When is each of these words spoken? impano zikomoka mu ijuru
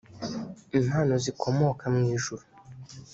impano 0.77 1.13
zikomoka 1.23 1.83
mu 1.93 2.01
ijuru 2.15 2.43